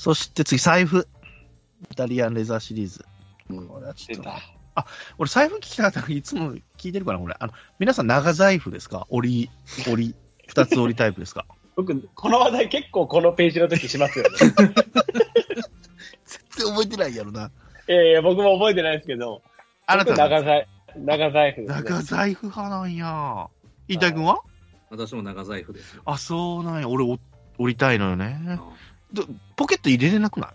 [0.00, 1.06] そして次、財布。
[1.90, 3.04] イタリアンレザーシリーズ。
[3.50, 4.30] うんこれはち出ょっと
[4.74, 4.86] た。
[5.18, 7.36] 俺、財布聞きたかったいつも聞いてるかなこれ。
[7.38, 9.06] あの、皆さん長財布ですか？
[9.10, 9.50] 折り、
[9.92, 10.14] 折り、
[10.46, 11.44] 二つ折りタイプですか？
[11.76, 14.30] 僕、この話題結構このページの時しますよね。
[14.40, 14.64] 全
[16.56, 17.50] 然覚えてないやろな。
[17.86, 19.50] いやいや、僕も覚えてないですけど、僕
[19.86, 21.66] あなた長財長財布ね。
[21.68, 23.48] 長財布派なんや。
[23.86, 24.40] 飯田君は？
[24.88, 26.02] 私も長財布ですよ。
[26.06, 26.88] あ、そうなんや。
[26.88, 27.18] 俺、お
[27.58, 28.40] 折りたいのよね。
[28.56, 28.72] ど
[29.56, 30.50] ポケット入れれなくない？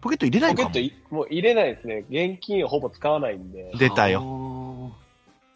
[0.00, 0.94] ポケット入れないかもポケット。
[0.94, 2.04] いもう入れないですね。
[2.10, 3.72] 現金をほぼ使わないんで。
[3.78, 4.20] 出たよ。
[4.22, 4.92] よ。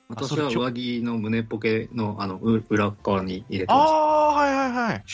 [0.08, 3.90] 私は上着の胸ポケのあのう裏側に入れてあます。
[3.90, 5.04] あ、はいはいはい。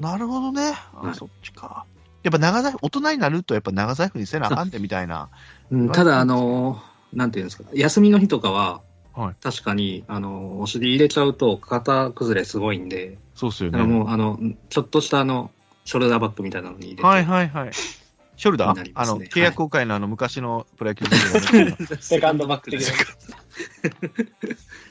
[0.00, 0.72] なるほどね。
[0.94, 1.84] あ、はいそっちか。
[2.22, 5.28] やっぱ長財布、大人になるとやっぱ長財布にせなあかんでみたいな。
[5.70, 8.82] うんただ、あの、なんていうんですか、休みの日とかは、
[9.14, 13.78] はい確かに、あの、お尻入れちゃうと型崩れすごいんで、そうっすよね。
[13.78, 14.38] だからもう、あの、
[14.68, 15.50] ちょっとしたあの、
[15.84, 17.70] ショルダーバッグみたいなのに入れて、はいはいはい。
[17.72, 22.86] ショルダにー、あの、契約公開のあの、昔のプロ野球選手のセカンドバッグ的な。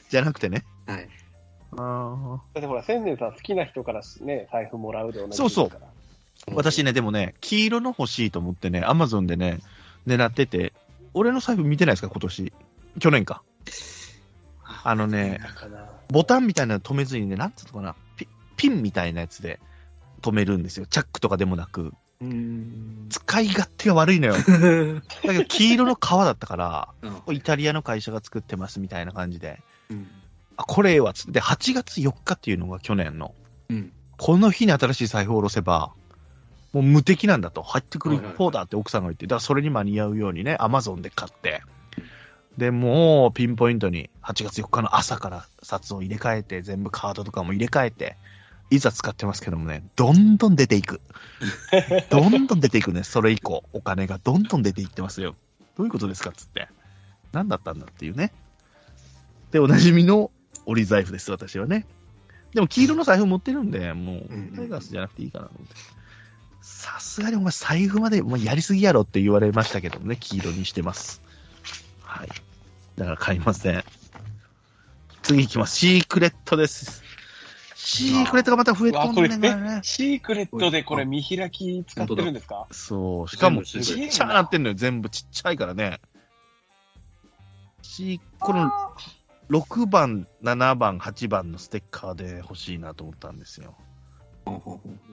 [0.08, 0.64] じゃなくてね。
[0.86, 1.08] はい。
[1.76, 5.70] あだってほら、千年さん好きな人からね、財布もらうで同じそうそう
[6.54, 9.58] 私ね、でもね、黄色の欲しいと思ってね、アマゾンでね、
[10.06, 10.72] 狙ってて、
[11.14, 12.52] 俺の財布見てないですか、今年？
[12.98, 13.42] 去年か。
[14.84, 15.40] あのね、
[16.08, 19.60] ボタンみたいなの止めずにね、なんつうのかな、ピピンみたいなやつで
[20.22, 20.86] 止めるんですよ。
[20.86, 21.92] チャックとかでもなく。
[22.20, 23.06] うーん。
[23.10, 24.34] 使い勝手が悪いのよ。
[25.24, 29.60] だけど黄色の革だったから、あイタリアの会社が作ってますみたいな感じで、
[29.90, 30.06] うん。
[30.56, 33.34] あ、これええわっつって、8月4日っていうのが去年の。
[33.68, 33.92] うん。
[34.16, 35.92] この日に新しい財布を下ろせば、
[36.72, 41.62] もう無敵なんだと、入ってくるはいはいはい方だって奥さんが言って、だからそれに間に合うようにね、アマゾンで買って、
[42.58, 48.16] で、もうピンポイントに8月4日の朝から札を入れ替えて、全部カードとかも入れ替えて、
[48.70, 51.00] いざ使ってますけどもね、どんどん出ていく。
[52.10, 55.34] どんどん出ていくね、それ以降、お金がどんどん出ていってますよ。
[55.76, 56.68] どういうことですかっつって。
[57.32, 58.32] 何だったんだっていうね。
[59.50, 60.30] で、おなじみの
[60.66, 61.86] 折り財布です、私はね。
[62.54, 65.74] でも黄色の財布持ってるんで、もううん、タイガースじゃなくていいかなと思って。
[66.62, 71.22] さすがにお前財布までやりすぎやろって言われましたけどもね、黄色にしてます。
[72.20, 72.28] はい。
[72.96, 73.82] だから買いません。
[75.22, 75.76] 次行きます。
[75.76, 77.02] シークレットです。
[77.74, 79.80] シークレットがまた増えうわ、とんこれ、えね。
[79.82, 82.66] シークレットでこれ見開き使ってるんですか？
[82.70, 83.28] そう。
[83.28, 84.74] しかも、ちっちゃなってんのよ。
[84.74, 85.98] 全部ちっちゃいからね。
[87.80, 88.70] シーこの
[89.48, 93.74] 6番、7番、8番のステッカーで欲しいなと思ったんですよ。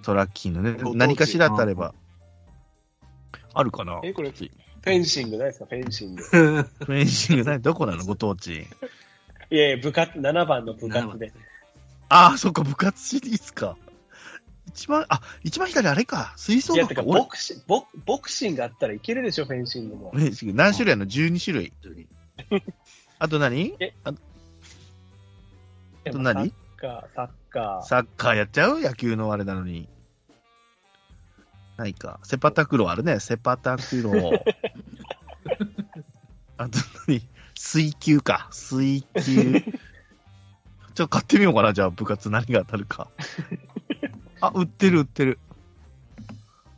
[0.04, 1.94] トラッキーのね何かしらってあれば。
[3.54, 4.02] あるかな？
[4.04, 4.34] えこれ
[4.82, 5.66] フフェンシングないですか？
[5.66, 6.24] フェンシング。
[6.32, 8.06] ェンシングないどこなの？
[8.06, 8.68] ご当地。
[9.50, 11.32] いやいや、部活、7番の部活で。
[12.10, 13.78] ああ、そっか、部活シリーズか。
[14.68, 16.34] 一番、あ、一番左あれか。
[16.38, 20.12] 吹奏いや、てか、ボクシボボクシングあったらいけるでしょ、フェンシングも。
[20.12, 21.74] フェンシング何種類あるの ?12 種類。
[23.20, 23.74] あと何？
[24.04, 24.14] あ
[26.12, 26.50] と何？
[26.50, 27.84] サッカー、サッカー。
[27.88, 28.82] サッカーやっちゃう？
[28.82, 29.90] 野球のあれなのに。
[31.78, 32.20] ないか。
[32.24, 33.20] セパタクローあるね。
[33.20, 34.38] セパタクロー。
[36.58, 37.22] あと何？
[37.56, 38.48] 水球か。
[38.52, 39.62] 水球。
[39.62, 41.74] ちょっと買ってみようかな。
[41.74, 43.10] じゃあ部活何が当たるか。
[44.42, 45.40] あ、売ってる売ってる。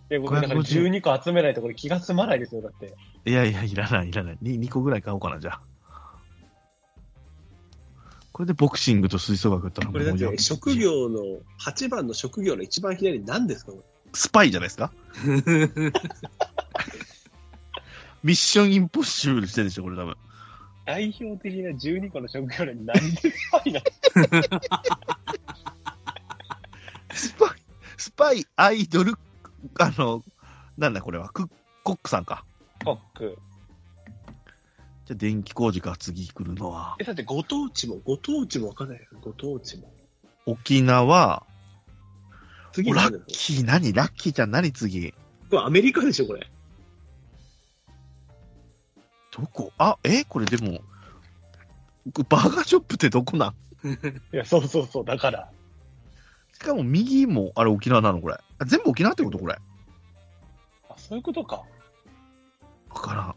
[0.09, 2.95] いや、僕、だから550 12個集めないとこれ気が済まないですよ、だって。
[3.25, 4.37] いやいや、いらないいらない。
[4.41, 5.61] 2, 2個ぐらい買おうかな、じゃあ。
[8.31, 11.19] これでボクシングと吹奏楽やったらもうこれだっよて、職業の、
[11.61, 13.83] 8番の職業の一番左何ですかこれ？
[14.13, 14.91] スパイじゃないですか？
[18.23, 20.15] ミッションインポッシブルしてるでしょ、これ多分。
[20.85, 23.81] 代表的な12個の職業に何でスパイな
[27.13, 27.49] スパイ、
[27.97, 29.13] スパイ、アイドル、
[29.79, 30.23] あの、
[30.77, 31.47] なんだこれは、ク
[31.83, 32.43] コックさんか。
[32.85, 33.37] のコック。
[35.05, 36.95] じゃあ電気工事か、次来るのは？
[36.99, 39.05] え、だってご当地も、ご当地もわかんないよ。
[39.21, 39.93] ご当地も。
[40.45, 41.45] 沖縄、
[42.83, 43.93] 次ラッキー何？
[43.93, 45.11] ラッキーちゃん何次？
[45.49, 46.49] これアメリカでしょ、これ。
[49.31, 49.71] どこ？
[49.77, 50.23] あ、え？
[50.23, 50.79] これでも、
[52.29, 53.55] バーガーショップってどこなん？
[54.33, 55.51] いや、そうそうそう、だから。
[56.53, 58.35] しかも右も、あれ沖縄なのこれ。
[58.59, 59.57] あ全部沖縄ってことこれ。
[60.89, 61.63] あ、そういうことか。
[62.89, 63.35] わからん。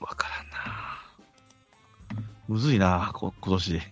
[0.00, 0.56] わからんな
[2.48, 3.80] むずいなこ今年。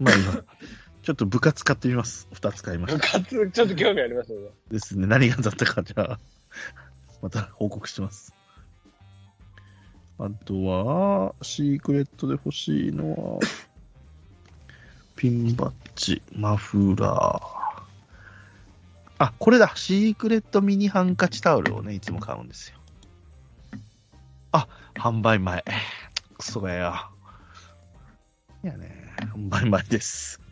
[0.00, 0.44] まあ今、
[1.04, 2.28] ちょっと部活買ってみます。
[2.32, 3.08] 二つ買いまし部た。
[3.20, 4.48] 活、ちょっと興味ありますよね。
[4.70, 5.06] ですね。
[5.06, 6.18] 何がだったか、じゃあ、
[7.20, 8.34] また報告します。
[10.18, 13.40] あとは、シークレットで欲しいのは、
[15.14, 17.82] ピンバッジ、マフラー。
[19.18, 19.72] あ、これだ。
[19.74, 22.78] シークレットミニハンカチタオルをね、いつも買うんですよ。
[24.52, 25.62] あ、販売前。
[26.38, 27.10] クソがよ。
[28.64, 30.43] いやね、販売前です。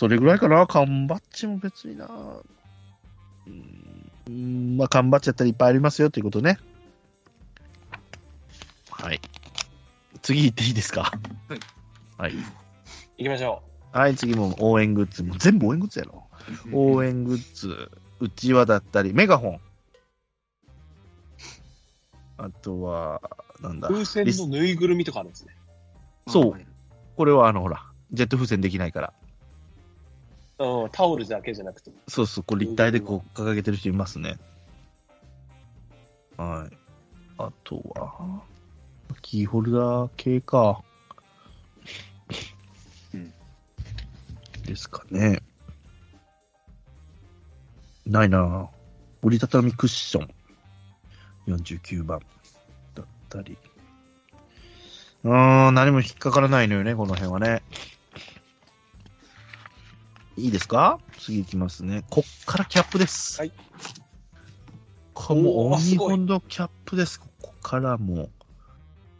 [0.00, 0.66] それぐらいかな。
[0.66, 2.08] 缶バッジも別にな。
[3.46, 6.56] うんうん、まあ、缶バッジやったらいっぱいありますよということね。
[8.90, 9.20] はい。
[10.22, 11.12] 次行っていいですか？
[11.48, 11.60] はい。
[12.16, 12.32] はい。
[13.18, 13.62] 行きましょ
[13.92, 15.22] はい、次も応援グッズ。
[15.22, 16.24] もう全部応援グッズやろ。
[16.72, 19.60] 応援グッズ、うちわだったり、メガホン。
[22.38, 23.20] あとは、
[23.60, 23.92] なんだう。。
[23.92, 25.54] 風船のぬいぐるみとかあるんですね。
[26.26, 26.60] そう
[27.16, 29.12] これはあの、ほら、ジェット風船できないから。
[30.60, 31.90] うん、タオルだけじゃなくて。
[32.06, 34.36] そうそう、こう立体でこう掲げてる人いますね。
[36.36, 36.76] はい。
[37.38, 38.42] あとは、
[39.22, 40.82] キーホルダー系か。
[43.14, 43.32] うん
[44.66, 45.40] ですかね。
[48.06, 48.68] ないなぁ
[49.22, 50.28] 折りたたみクッション。
[51.46, 52.20] 49番
[52.94, 53.56] だったり。
[55.24, 57.62] うーん、何も引っかからないのよね、この辺はね。
[60.36, 60.98] いいですか？
[61.18, 62.04] 次行きますね。
[62.10, 63.38] こっからキャップです。
[63.40, 63.52] はい。
[65.14, 67.20] これもう鬼ほどキャップです。
[67.20, 68.30] ここからもう、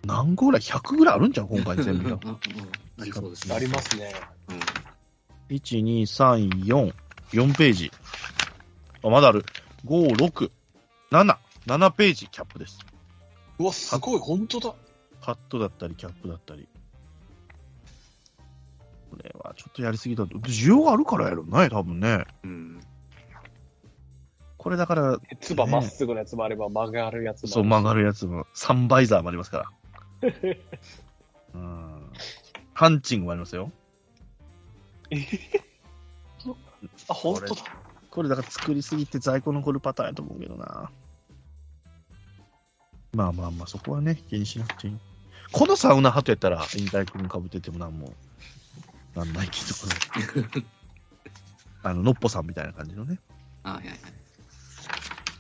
[0.07, 2.19] 何個ぐらい ?100 ぐらいあるんじゃん今回全部
[2.99, 3.55] ありそうですね。
[3.55, 4.13] ありますね。
[4.49, 4.61] うん
[5.51, 6.95] 1、2、3、4、
[7.33, 7.91] 4ページ。
[9.03, 9.45] あ、まだある。
[9.85, 10.51] 5、6、
[11.11, 11.37] 7、
[11.67, 12.79] 7ページキャップです。
[13.59, 14.75] うわ、すごい、本当だ。
[15.21, 16.69] カットだったり、キャップだったり。
[19.11, 20.39] これはちょっとやりすぎだと。
[20.39, 22.25] 需要があるからやろね、多分ね。
[22.45, 22.81] うん。
[24.57, 29.71] これだから、つばまっすぐのやつもあれば、曲がるやつもそう曲がるやつも、サンバイザーもありますか
[30.23, 30.31] ら。
[31.55, 32.13] うん。
[32.75, 33.73] ハンチングもありますよ。
[37.09, 37.63] あ、本当だ。
[38.11, 40.91] これだから作りすぎて在庫残るパターンやと思うけどな。
[43.13, 44.99] まあまあまあ、そこはね、気にしなくていい。
[45.53, 48.13] このサウナハットやったら、引退君かぶっててもなんも、
[49.15, 49.59] なんないけ
[50.51, 50.55] ど、
[51.83, 53.19] あの、のっぽさんみたいな感じのね。
[53.63, 53.97] あはいはい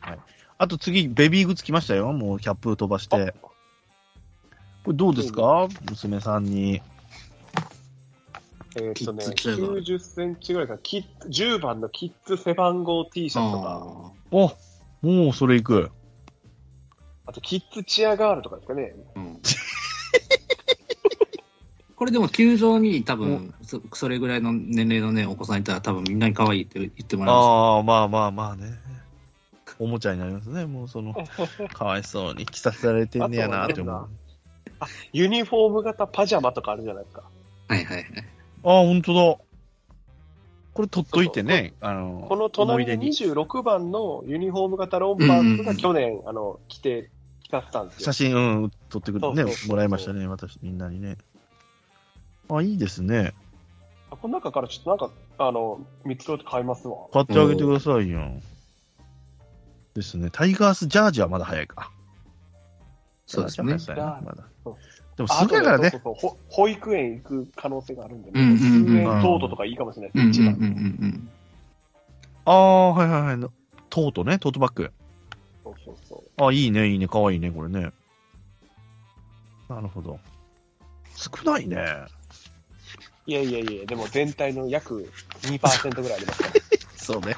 [0.01, 0.19] はい。
[0.59, 2.13] あと次、ベビーグッズ来ましたよ。
[2.13, 3.35] もうキャップ飛ばして。
[4.85, 5.69] これどうですか？
[5.91, 6.83] 娘さんに。
[8.77, 13.87] えーっとね、キッズチェアが90センチぐらいから、キッ10番のキッズ背番号 T シャツとか、あ
[14.31, 14.53] お
[15.03, 15.91] もうそれいく。
[17.27, 18.95] あとキッズチアガールとかですかね。
[19.17, 19.41] ーうん
[22.01, 28.79] これでも球場に多分そそれぐらいの年齢のねお子さんいたら多分みんなに可愛いって言ってもらえまああ、まあまあまあね。
[29.79, 30.65] おもちゃになりますね。
[30.65, 31.13] もうその、
[31.75, 34.09] かわいそうに着させられてんねやなって思う。
[34.81, 37.23] あユニフォーム型パジャマとかあるじゃないですか。
[37.69, 37.73] す。
[37.75, 38.07] はいはいはい。
[38.65, 39.45] ああ、ほんとだ。
[40.73, 41.75] これ取っといてね。
[41.83, 43.35] あの、この思隣にい出に。
[43.35, 47.11] 26番のユニフォーム型ロンパーツが去年、あの、着て、
[47.43, 48.13] 着たってたんですよ写。
[48.15, 48.39] 真、う
[48.69, 50.27] ん、撮ってくれてねそうそうそう、そうもらいましたね。
[50.27, 51.19] 私、みんなにね。
[52.57, 53.33] あ、いいですね。
[54.11, 56.97] あこの中からちょっとなんか、あの、見つけて買いますわ。
[57.13, 58.41] 買ってあげてくださいよ。
[59.95, 60.31] ですね。
[60.31, 61.91] タイガースジャージはまだ早いか。
[63.27, 63.73] そうですね。
[63.95, 64.77] まだそう。
[65.17, 71.09] でもすぐやからねそうそうそうほ保育園行く可能性があるんで、うんうんうん通園トートとかいいかもしれないです、うんうんうんう一番。
[71.09, 71.31] ん
[72.47, 73.51] ああ、はいはいはい。
[73.91, 74.93] トートね、トートバッグ。
[75.63, 76.47] そうそうそう。
[76.47, 77.93] あ、いいね、いいね、かわいいね、これね。
[79.69, 80.19] なるほど。
[81.15, 81.77] 少ないね。
[83.31, 85.09] いやいやいや、でも全体の約
[85.43, 86.53] 2%ぐらいありますから。
[86.99, 87.37] そうね。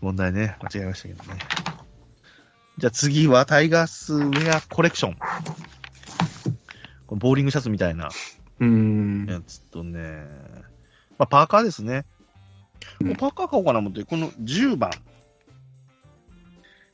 [0.00, 1.38] 問題ね、間違えましたけどね。
[2.78, 5.14] じゃあ次はタイガースウェアコレクション。
[7.06, 8.08] これボーリングシャツみたいな
[8.58, 9.26] うん。
[9.28, 10.26] やつとね、
[11.18, 12.04] まあ、パーカーですね。
[13.00, 14.90] うんパーカー買おうかなと思って、この10番。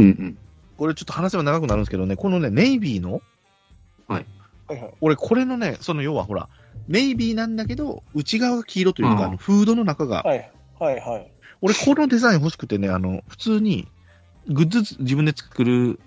[0.00, 0.38] うんうん。
[0.76, 3.22] これちょっと話せば長くなるんですけどね、このね、ネイビーの、
[4.06, 4.26] はい
[4.68, 4.94] はい。
[5.00, 6.50] 俺これのね、その要はほら、
[6.88, 11.32] ネイビーなんだけど、内側が黄色というか、うんあのフードの中が、はいはいはい。
[11.60, 13.88] 俺このデザイン欲しくてね、あの、普通に、
[14.48, 16.00] グッズ自分で作る、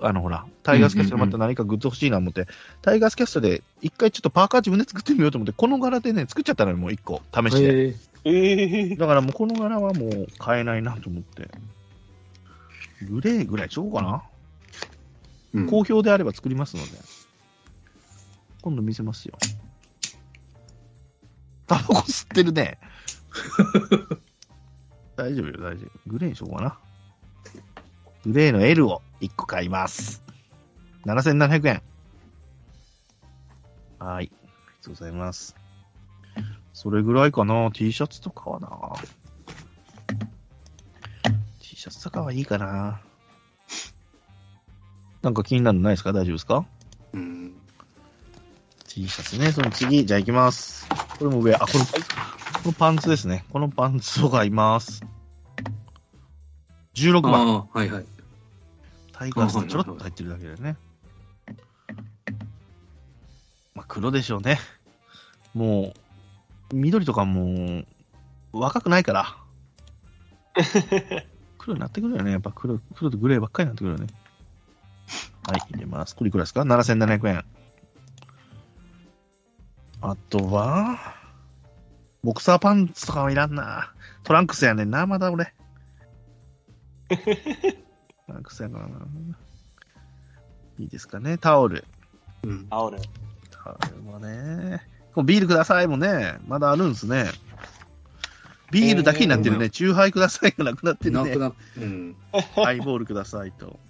[0.00, 2.46] あのほら、タイガースキャストでまた何かグッズ欲しいなと思って、
[2.80, 7.64] タイガースキャストで一回ちょっとパーカー自分で作ってみようと思って、この柄でね、作っちゃったのよ、もう一個、試して。
[7.64, 11.50] へえええだからもうこの柄はもう買えないなと思って。
[13.02, 14.22] グレーぐらいちょうかな、
[15.52, 16.92] うん好評であれば作りますので。
[18.62, 19.38] 今度見せますよ。
[21.66, 22.78] タバコ吸ってるね。
[25.16, 25.90] 大丈夫よ、大丈夫。
[26.06, 26.78] グレーにしようかな。
[28.26, 30.22] グレーの L を1個買います。
[31.06, 31.82] 7700円。
[33.98, 34.24] はい。
[34.26, 34.34] ありが
[34.82, 35.54] とうございます。
[36.72, 37.70] それぐらいかな。
[37.72, 38.68] T シャツとかはな。
[41.84, 43.00] シャツとかはいいかな。
[45.20, 46.12] なんか気になるのないですか？
[46.14, 46.64] 大丈夫ですか？
[47.12, 47.52] うん。
[48.88, 49.52] T シャツね。
[49.52, 50.88] その次、じゃあ行きます。
[51.18, 51.90] これも上、あ、この、こ
[52.66, 53.44] のパンツですね。
[53.50, 55.02] このパンツを買います。
[56.94, 57.48] 16あ番。
[57.48, 58.04] あ、はいはい。
[59.12, 60.76] タイガースがちょろっと入ってるだけだよね。
[63.74, 64.58] まあ、黒でしょうね。
[65.54, 65.92] も
[66.72, 67.86] う、緑とかもう、
[68.52, 69.36] 若くないから。
[71.58, 72.32] 黒になってくるよね。
[72.32, 74.06] やっぱ黒、黒とグレーばっかりになってくるよね。
[75.46, 76.16] はい、入れます。
[76.16, 77.44] これいくらですか ?7700 円。
[80.06, 80.98] あとは、
[82.22, 83.94] ボクサーパンツとかはいらんな。
[84.22, 85.54] トランクスやねんな、まだ俺。
[87.08, 87.16] ト
[88.28, 88.98] ランクスやからな。
[90.78, 91.86] いいですかね、タオル。
[92.42, 92.66] うん。
[92.68, 92.98] あおる。
[93.50, 94.86] タオルもね。
[95.14, 97.30] こうビールくださいもね、まだあるんですね。
[98.70, 99.64] ビールだけになってるね。
[99.64, 101.30] えーチューハイくださいがなくなってるね。
[101.30, 102.16] なくなうん。
[102.56, 103.80] ハイボールくださいと。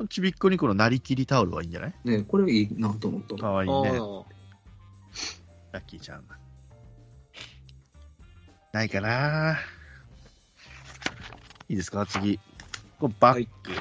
[0.00, 1.94] このちびっこにこのなりきりタオルはいいんじゃない？
[2.04, 3.36] ねこれいいなと思った。
[3.36, 3.74] かわいいね。
[3.90, 4.24] あ
[5.72, 6.24] ラッキーちゃん。
[8.72, 9.58] ないかな
[11.68, 12.06] いいですか？
[12.06, 12.40] 次。
[12.98, 13.72] これバッグ、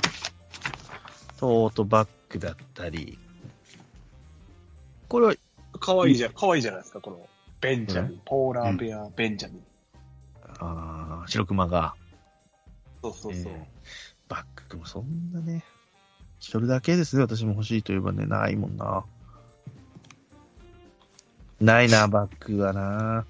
[1.37, 3.17] トートバッグだったり。
[5.07, 5.35] これは、
[5.71, 5.79] あ。
[5.79, 6.33] かわいいじゃん。
[6.33, 7.29] かわいいじゃないですか、この、
[7.61, 8.21] ベンジャミうン。
[8.25, 9.63] ポーラーベア、ベンジャミン。
[10.59, 11.95] あー白熊が、
[13.01, 13.53] そうそうそう。
[13.53, 13.65] えー
[14.29, 15.63] バッグもそんなね、
[16.39, 19.03] それだけですね、私も欲しいといえばね、ないもんな。
[21.59, 23.25] ないな、バッグはな。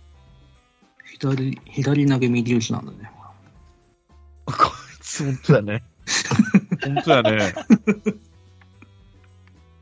[1.20, 3.12] 左、左投げ右打ちなんだね。
[4.46, 4.58] こい
[5.02, 5.84] つ、本当だね。
[6.84, 7.54] 本当だね。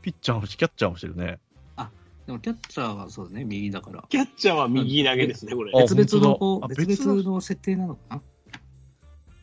[0.02, 1.38] ピッチャーもし、キャッチャーもしてるね。
[2.28, 4.04] でもキャッチャーはそうだね、右だから。
[4.10, 5.72] キャッチャーは右投げですね、これ。
[5.74, 8.22] あ別々の別々の設定なのかな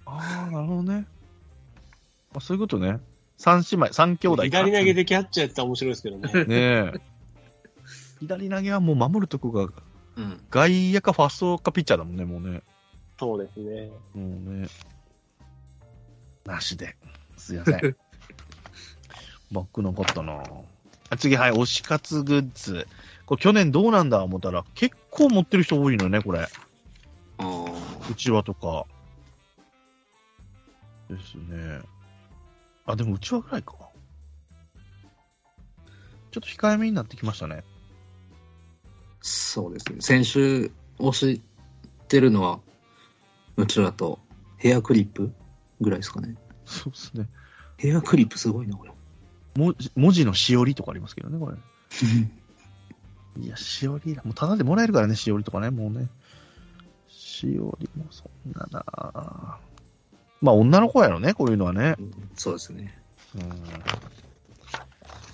[0.05, 1.07] ああ、なるほどね。
[2.35, 2.99] あそういうことね。
[3.37, 4.43] 三姉妹、三兄弟か。
[4.45, 6.31] 左投げでキャッチャーやったら面白いですけどね。
[6.45, 6.93] ねえ。
[8.19, 9.69] 左投げはもう守るとこが、
[10.15, 10.41] うん。
[10.49, 12.61] 外野かファーストかピッチャーだもんね、もうね。
[13.19, 13.89] そうですね。
[14.13, 14.67] もうね。
[16.45, 16.95] なしで。
[17.37, 17.95] すいません。
[19.51, 20.43] バッグなかったな
[21.09, 22.87] あ次、はい、推し活グッズ。
[23.25, 26.39] これ去年どうなんだ思ったら、結構持ってる人多いのね、これ。
[26.39, 26.47] あ
[27.37, 27.65] あ。
[28.09, 28.85] うちわとか。
[31.09, 31.81] ですね。
[32.85, 33.73] あ、でもうちわぐらいか。
[36.31, 37.63] ちょっと控えめになってきましたね。
[39.21, 39.97] そうですね。
[40.01, 41.41] 先週押し
[42.07, 42.59] てるのは、
[43.57, 44.19] うちらと
[44.57, 45.33] ヘアクリップ
[45.81, 46.35] ぐらいですかね。
[46.65, 47.27] そうですね。
[47.77, 48.91] ヘアクリップすごいな、これ。
[49.55, 51.57] 文字文字のしおりとかありますけどね、これ。
[53.41, 54.21] いや、しおりだ。
[54.23, 56.09] もうただでもらえるからね、しおりとかね、もうね。
[57.07, 59.59] しおりもそんなな
[60.45, 61.95] まあ、女の子やろね、こういうのはね。
[62.35, 62.95] そうですね。
[63.33, 63.41] うん。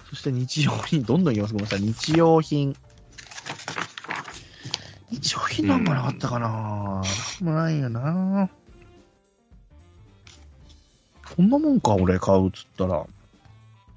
[0.10, 1.53] そして日用品、どんどんいきます。
[1.53, 1.82] ごめんなさい。
[1.82, 2.77] 日用品。
[5.10, 8.50] 日用品なんかなかったかななんもないよな
[11.36, 13.06] こんなもんか、俺買うっつったら。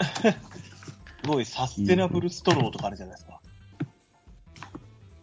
[1.23, 3.41] すごいサステナブルストローとかあるじゃないですか。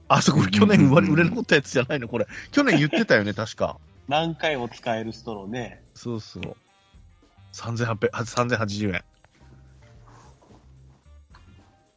[0.08, 2.28] あ、そこ去年売れうん売れ残ったやつじゃないのこれ。
[2.54, 3.78] 去年言ってたよね、確か。
[4.08, 5.84] 何回も使えるストローね。
[5.94, 6.56] そうそう。
[7.54, 9.04] 3800、あ3080円。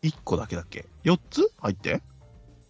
[0.02, 1.50] 1個だけだっけ ?4 つ？
[1.58, 2.02] 入って？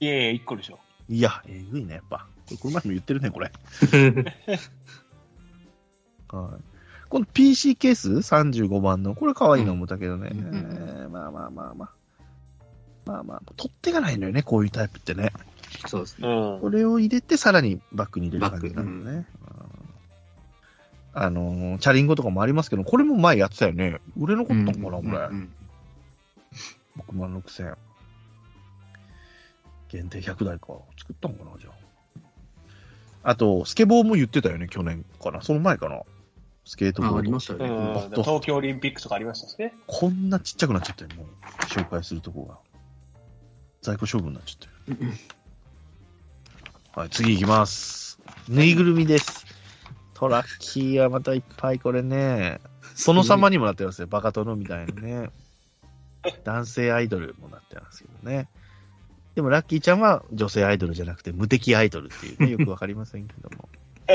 [0.01, 0.79] いやいや、1個でしょ。
[1.09, 2.27] いや、えぐいね、やっぱ。
[2.61, 3.51] これ、前も言ってるね、これ。
[6.29, 6.63] はい。
[7.09, 9.15] この PC ケース ?35 番の。
[9.15, 10.31] これ可愛いの思ったけどね。
[10.33, 11.91] うんまあまあまあまあ。
[13.07, 15.31] まあまあ、取っ手がないのよね、こういうタイプってね。
[15.87, 16.29] そうですね。
[16.29, 16.61] うん。
[16.61, 19.11] これを入れて、さらにバッグに入れる感じなのね。
[19.11, 19.27] うん
[21.17, 24.01] あのーチャリンコとかもありますけど、これも前やってたよね。
[24.19, 25.11] 売れ残ったのかな、これ。
[25.31, 25.53] うん
[27.09, 27.77] 6万6000円。
[29.89, 30.67] 限定100台か。
[30.99, 33.31] 作ったのかな、じゃあ。
[33.31, 35.41] あと、スケボーも言ってたよね、去年かな。
[35.41, 36.03] その前かな。
[36.65, 37.23] スケートボあ、あード。
[37.23, 38.09] りましたよね。
[38.17, 39.73] 東京オリンピックとかありましたしね。
[39.87, 41.27] こんなちっちゃくなっちゃったよ、もう。
[41.67, 42.59] 紹介するとこが。
[43.83, 45.13] 在庫処分になっちゃったよ。
[46.97, 48.21] はい、次行きます。
[48.49, 49.45] ぬいぐるみです。
[50.15, 52.61] トラッキーはまたいっぱいこれね。
[53.05, 54.07] 殿様にもなってますよ。
[54.07, 55.31] バカ殿みたいなね。
[56.45, 58.49] 男性アイドルもなってますけどね。
[59.35, 63.69] でもラッキーちゃんは女性アイドルじゃなくて無敵アイドルっていうね、 よくわかりませんけども。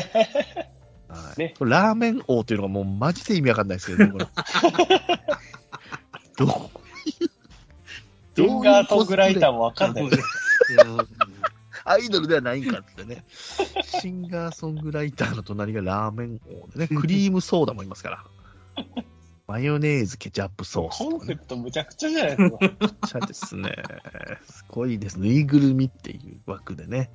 [1.09, 4.27] はいねラーメン王っていうのがもうマジで意味わかんないですけどね、これ。
[6.37, 6.53] どういう、
[8.35, 10.09] フィンガートグライターもわかんない。
[11.89, 13.23] アイドルではないんかってね。
[13.83, 18.25] シンガーソングライターの隣がラーメン王でね、 クリームソーダもいますから。
[19.47, 21.09] マヨネーズ、ケチャップソースね。
[21.09, 22.57] コンセプトむちゃくちゃじゃないですか。
[22.59, 22.71] めっ
[23.07, 23.75] ちゃですね。
[24.47, 25.19] すごいです。
[25.19, 27.11] ぬいぐるみっていう枠でね。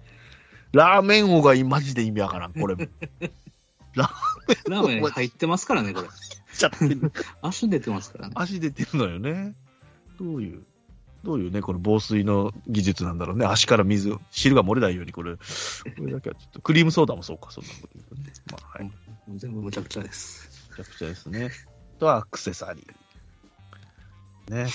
[0.72, 2.52] ラーメン王がマジで意味わからん。
[2.52, 2.74] これ、
[3.94, 6.08] ラーメン入ってますからね、これ。
[6.54, 7.12] ちゃってる。
[7.42, 8.34] 足出てますからね。
[8.36, 9.54] 足出てるのよね。
[10.18, 10.64] どういう、
[11.24, 13.46] どういうね、この防水の技術なんだろうね。
[13.46, 15.40] 足から水、汁が漏れないように、これ、こ
[16.04, 18.32] れだけはちょっと、クリームソーダもそうか、そんなこと言うとね。
[18.52, 18.90] まあ、はい。
[19.36, 20.68] 全部むちゃくちゃです。
[20.70, 21.50] めちゃくちゃですね。
[21.96, 24.54] あとはアクセサリー。
[24.54, 24.70] ね。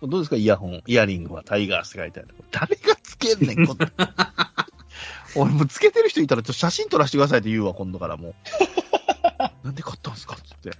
[0.00, 2.28] どうですかイヤホン、イヤリングはタイガースって書いてある。
[2.52, 3.90] 誰がつけんねん、こんな
[5.34, 8.34] 俺もうつけてる人いたらちょっと写真撮らせてくださいって言うわ、今度からもう。
[9.64, 10.70] なんで買ったんすかつって。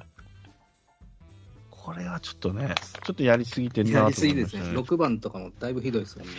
[1.88, 4.61] これはちょっとね、ちょっとやりすぎてんなとや思いりすぎですね。
[4.61, 4.87] ましたね。
[4.87, 6.35] 6番とかもだいぶひどいですもんね。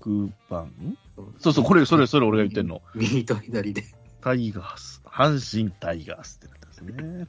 [0.00, 0.64] 6番？
[0.64, 0.98] ん
[1.38, 2.82] そうそう、これ、それ、それ俺が言ってんの。
[2.96, 3.84] 右と左で。
[4.20, 5.00] タイガース。
[5.04, 7.28] 阪神タイガースってなったんですね。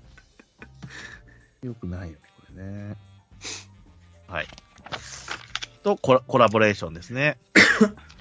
[1.61, 2.97] よくないよね、これね。
[4.27, 4.47] はい。
[5.83, 7.37] とコラ、コラボレーションですね。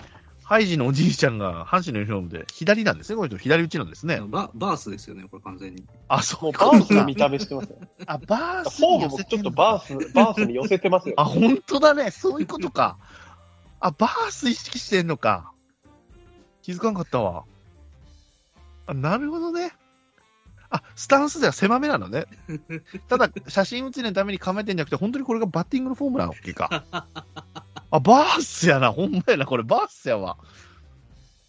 [0.53, 3.39] ハイジのおじいちゃんが阪神のユニフォームで左なんですね、この人。
[3.39, 4.21] 左打ちなんですね。
[4.27, 5.83] ババースですよね、これ完全に。
[6.09, 6.53] あ、そもう。
[6.53, 7.79] バースの見た目してますよ。
[8.05, 11.15] あ、バースフォームもちょっとバース、バースに寄せてますよ。
[11.17, 12.11] あ、本当だね。
[12.11, 12.99] そういうことか。
[13.81, 15.55] あ、バース意識してんのか。
[16.61, 17.45] 気づかんかったわ。
[18.89, 19.73] あ、なるほどね。
[20.69, 22.27] あ、スタンスでは狭めなのね。
[23.09, 27.07] ただ、写真写りのために構えてんじゃなくて、本当にこれがバッティングのフォームなわけか。
[27.93, 28.91] あ、バースやな。
[28.91, 29.45] ほんまやな。
[29.45, 30.39] これバースやわ。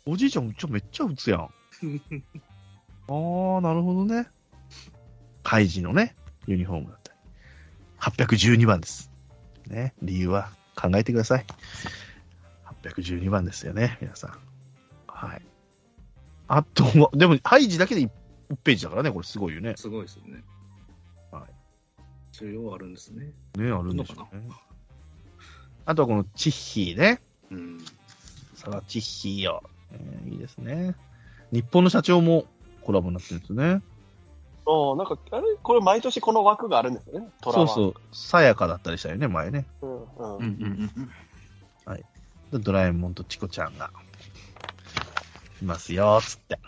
[0.06, 1.40] おじいちゃん、ちょ、めっちゃ打つやん。
[3.08, 4.28] あー、なるほどね。
[5.42, 7.18] カイジのね、ユニフォームだったり。
[8.00, 9.10] 812番です。
[9.68, 11.46] ね、理由は考えてください。
[12.84, 14.38] 812番ですよね、皆さん。
[15.08, 15.42] はい。
[16.50, 18.10] あとは、でも、ハイジだけで1
[18.66, 19.76] ページだからね、これすごいよね。
[19.78, 20.44] すごいですよね。
[21.32, 22.04] はい。
[22.34, 23.32] 需要あるんですね。
[23.56, 24.50] ね、あるんでしょうね。
[25.86, 27.22] あとはこのチッヒーね。
[27.52, 27.80] うん。
[28.56, 29.64] サラチッヒーよ。
[29.92, 30.96] えーいいですね。
[31.52, 32.46] 日本の社長も
[32.82, 33.82] コラボになってるんですね。
[34.66, 35.44] うん、なんか、あれ？
[35.62, 37.30] これ毎年この枠があるんですよね。
[37.42, 37.68] トラは。
[37.68, 38.16] そうそう。
[38.16, 39.66] さやかだったりしたよね、前ね。
[39.82, 39.86] う。
[39.88, 40.06] うん、うん。
[40.18, 41.12] うんうんうん
[42.52, 43.90] でドラえもんとチコちゃんが、
[45.62, 46.60] いますよ、つって。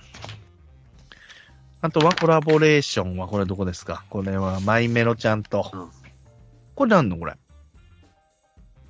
[1.81, 4.03] あとはコラボレーションはこれどこですか？
[4.09, 5.69] これはマイメロちゃんと。
[5.71, 5.89] うん
[6.73, 7.35] これなんのこれ？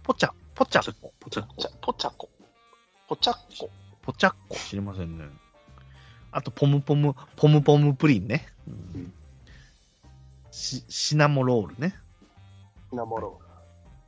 [0.06, 0.84] ポチャ、ポチャ、
[1.20, 2.30] ポチャポチャポチャコ。
[3.08, 3.72] ポチャコ。
[4.04, 5.26] ポチャッコ知りませんね。
[6.32, 8.48] あと、ポムポム、ポムポムプリンね。
[8.68, 9.14] うんうん
[10.52, 11.96] しシナモロールね。
[12.94, 13.40] なもの。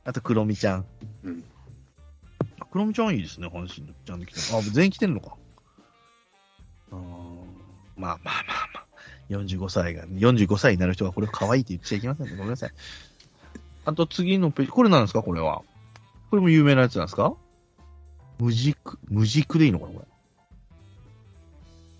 [0.04, 0.86] あと、クロミちゃん。
[1.24, 1.44] うん
[2.70, 4.56] クロミちゃんいいですね、阪神のちゃんと来てる。
[4.56, 5.36] あ、全員来てんのか。
[6.92, 7.02] うーん
[7.96, 8.86] まあまあまあまあ。
[9.30, 12.32] 45歳が、45歳になる人がこれ可愛いって言っちゃいけませんね。
[12.36, 12.70] ごめんなさい。
[13.84, 15.22] あと次のページ、これなんですか？
[15.22, 15.62] これは。
[16.30, 17.34] これも有名なやつなんですか？
[18.38, 20.04] ムジク、ムジクでいいのかなこ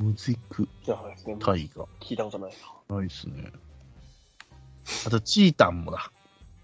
[0.01, 0.07] れ？
[0.07, 1.37] ムジクじゃあですね。
[1.41, 1.85] タイガ。
[2.01, 2.53] 聞いたことない
[2.89, 2.97] な。
[2.97, 3.51] ないっすね。
[5.07, 6.11] あと、チータンもだ。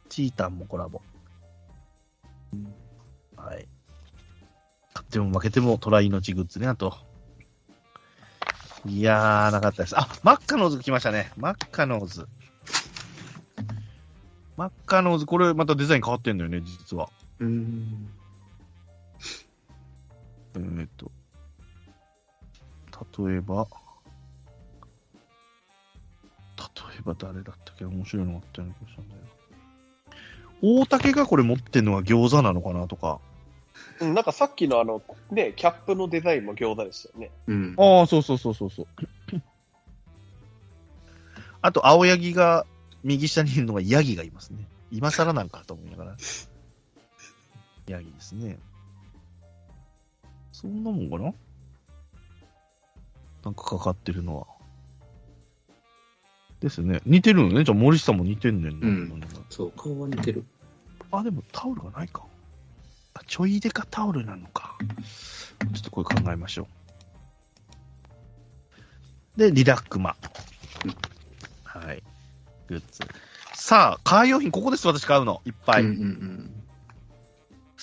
[0.08, 1.00] チータンもコラボ。
[3.36, 3.66] はい。
[4.94, 6.96] 勝っても負けてもトライ命グッズね、あと。
[8.86, 9.98] いやー、なかったです。
[9.98, 11.32] あ、マッカノーズ来ましたね。
[11.36, 12.28] マッカノーズ。
[14.56, 17.10] マッカノーズ、これまたデザイン変わってんだよね、実は。
[17.44, 18.08] うん。
[20.56, 21.10] えーっと。
[23.26, 23.66] 例えば、
[26.56, 26.64] 例
[26.98, 27.84] えば誰だったっけ？
[27.84, 29.20] 面白いのがあったような気がしたんだよ。
[30.62, 33.20] 大竹がこれ持ってんのは餃子なのかなとか。
[34.00, 37.30] うん、なんかさっきのあの、ね、キャップのデザインも餃子でしたよね。
[37.46, 37.74] うん。
[37.76, 38.86] ああ、そうそうそうそうそう。
[41.60, 42.64] あと、青柳が
[43.02, 44.66] 右下にいるのがヤギがいますね。
[44.90, 46.16] 今更なんかと思いながら。
[47.92, 48.58] ヤギですね。
[50.52, 51.32] そんなもんかな？
[53.44, 54.46] なんかかかってるのは。
[56.60, 57.02] ですね。
[57.04, 57.64] 似てるのね。
[57.64, 59.20] じゃあ森下も似てんねんな、うん
[59.50, 60.44] そう、顔は似てる。
[61.10, 62.24] あ、でもタオルがないか。
[63.12, 64.76] あちょいでかタオルなのか。
[65.74, 66.66] ちょっとこれ考えましょ
[69.36, 69.40] う。
[69.40, 70.16] で、リラックマ。
[71.64, 72.02] はい。
[72.68, 73.02] グッズ。
[73.54, 75.42] さあ、カー用品、ここです、私買うの。
[75.44, 75.82] いっぱい。
[75.82, 76.53] うんうんうん。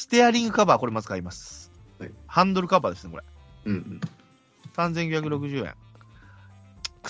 [0.02, 1.72] ステアリングカバー、これまず買います。
[2.00, 3.24] はいハンドルカバーですね、これ。
[3.66, 4.02] うんうん。
[4.76, 5.76] 3960円。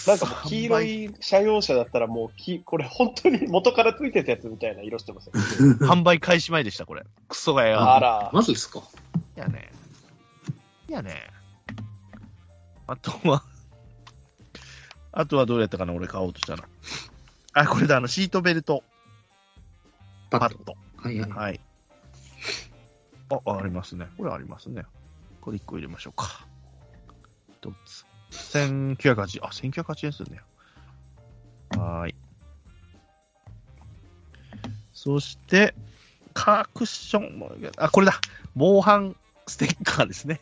[0.08, 5.32] なんかもう黄色い車用車だったらもうき、これ本当に元からついてたやつみたいな色してますよ。
[5.88, 7.06] 販売開始前でした、これ。
[7.30, 7.96] クソがや。
[7.96, 8.30] あら。
[8.34, 8.82] マジっすか？
[9.38, 9.72] いやね。
[10.90, 11.16] やねん。
[12.88, 13.46] あとは、
[15.14, 16.64] あとはどうやったかな、俺買おうとしたの。
[17.54, 18.84] あ、これだ、あの、シートベルト
[20.30, 20.58] パッと。
[20.58, 20.76] パッド。
[20.98, 21.30] はいはい。
[21.32, 21.60] はい。
[23.32, 24.08] あ、ありますね。
[24.18, 24.84] これありますね。
[25.40, 26.46] これ1個入れましょうか。
[27.62, 28.06] 一つ。
[28.32, 30.42] 1980、あ、1980円するね。
[31.78, 32.16] はーい。
[34.94, 35.74] そして、
[36.34, 38.20] カークッションも、あ、これだ。
[38.56, 39.16] 防犯
[39.48, 40.42] ステッカーですね。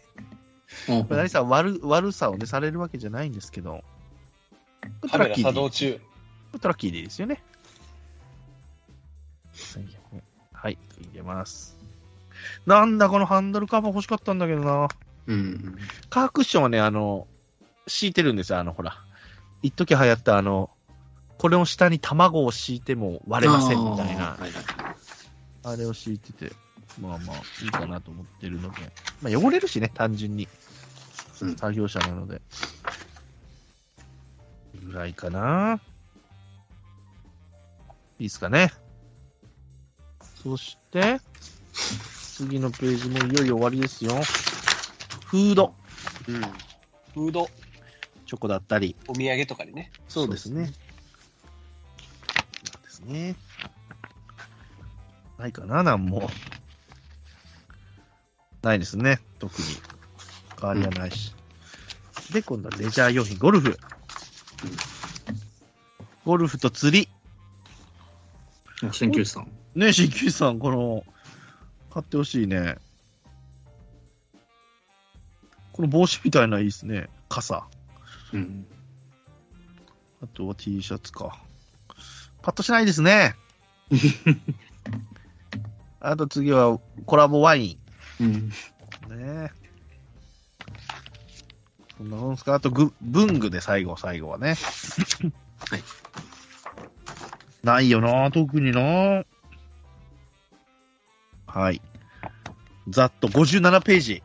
[0.88, 3.84] おこれ何さ悪、悪さをね、されるわけじゃないんですけど、
[5.10, 6.00] カメラ作動中。
[6.62, 7.44] トラッキーでいいですよね。
[10.54, 11.79] はい、入れます。
[12.66, 14.88] なんだ、このハンドルカバー欲しかったんだけどな。
[15.28, 15.78] うん。
[16.10, 17.28] カークッションはね、あの、
[17.88, 18.98] 敷いてるんですよ、あの、ほら。
[19.62, 20.70] 一時流行った、あの、
[21.38, 24.64] これの下に卵を敷いても割れませんみたいなあー、はいはい。
[25.64, 26.52] あれを敷いてて、
[27.00, 28.76] まあまあ、いいかなと思ってるので。
[29.22, 30.48] まあ、汚れるしね、単純に。
[31.42, 32.42] うん作業者なので。
[34.86, 35.80] ぐらいかな。
[38.20, 38.74] いいですかね。
[40.44, 41.22] そして、
[42.40, 44.14] 次のページもいよいよ終わりですよ。
[45.26, 45.74] フード。
[46.26, 46.42] うん。
[47.14, 47.50] フード、
[48.26, 48.96] チョコだったり。
[49.10, 49.92] お土産とかにね。
[50.08, 50.68] そうですね。
[50.68, 50.72] そ
[52.80, 53.36] うですね。
[55.38, 56.30] ないかな、なんも。
[58.62, 59.68] ないですね、特に。
[60.62, 61.36] 変わりはないし。
[62.32, 63.78] で、今度はレジャー用品、ゴルフ。
[66.24, 67.10] ゴルフと釣り。
[68.82, 69.52] あ鍼灸師さん。
[69.76, 71.04] ね、新旧さん、この、
[71.94, 72.76] 買ってほしいね。
[75.74, 77.08] この帽子みたいないいですね。
[77.30, 77.66] 傘。
[78.34, 78.66] うん。
[80.22, 81.38] あとは T シャツか。
[82.42, 83.36] パッとしないですね。
[86.00, 87.78] あと次はコラボワイ
[88.20, 88.28] うん。
[88.28, 88.50] ン。
[89.10, 89.52] ね
[91.98, 92.56] そんなもんすか？
[92.56, 94.56] あとグ、文具で最後、最後はね。
[95.70, 95.84] はい。
[97.64, 99.26] ないよな、特にな。
[101.50, 101.82] はい。
[102.88, 104.24] ざっと57ページ。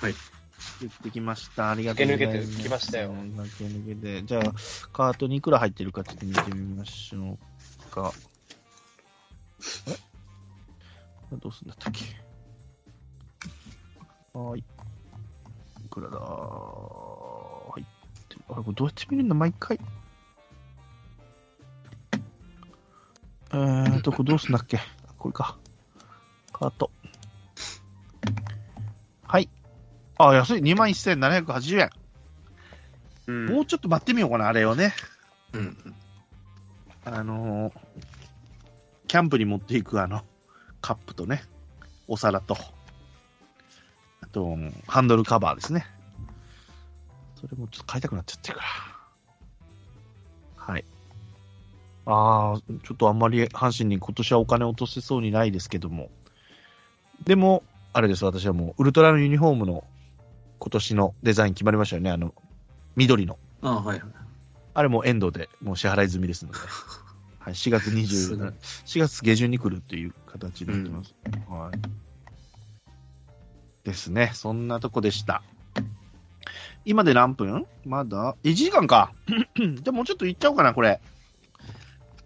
[0.00, 0.14] はい。
[0.80, 1.70] 言ってきました。
[1.70, 2.38] ありがとうございます。
[2.38, 4.24] 抜けてきましたよ駆け抜けて。
[4.24, 4.54] じゃあ、
[4.92, 7.36] カートにいくら入ってるかちょっと見てみましょ
[7.88, 8.12] うか。
[11.32, 11.36] え？
[11.36, 12.04] どうすんだったっけ？
[14.32, 14.60] はーい。
[14.60, 16.18] いくらだ？
[16.18, 17.84] 入っ
[18.28, 18.42] てる。
[18.48, 19.34] あれ、これどうやって見るんだ？
[19.34, 19.80] 毎回。
[23.50, 24.78] えーと、これどうすんだっけ？
[25.18, 25.58] これか。
[26.58, 26.90] カート。
[29.26, 29.48] はい。
[30.18, 30.60] あ、安い。
[30.60, 31.90] 21,780円。
[33.28, 34.94] うんもうちょっと待ってみようかな、あれをね。
[35.52, 35.76] うん。
[37.04, 37.72] あのー
[39.06, 40.20] キャンプに持っていくあの、
[40.82, 41.42] カップとね、
[42.08, 42.58] お皿と、
[44.20, 44.54] あと、
[44.86, 45.86] ハンドルカバーですね。
[47.40, 48.68] それもちょっと買いたくなっちゃってるから。
[50.56, 50.84] はい。
[52.04, 56.10] ああ、ちょっとあんまり阪神に今年はお金落とせそうにないですけども。
[57.24, 59.84] でも、あれです、私はもう、ウルトラのユニフォームの
[60.58, 62.10] 今年のデザイン決まりましたよね。
[62.10, 62.34] あの、
[62.96, 63.38] 緑の。
[63.62, 64.10] ああ、はいはい。
[64.74, 66.58] あれもエンドでもう支払い済みですので、
[67.40, 68.52] はい、4月すごい20、
[68.86, 71.14] 4月下旬に来るっていう形になってます。
[71.48, 71.78] はい。
[73.84, 74.30] ですね。
[74.34, 75.42] そんなとこでした。
[76.84, 77.66] 今で何分？
[77.84, 79.12] まだ ?1 時間か。
[79.56, 81.00] じゃあもうちょっと行っちゃおうかな、これ。